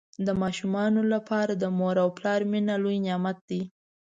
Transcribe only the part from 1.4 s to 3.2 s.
د مور او پلار مینه لوی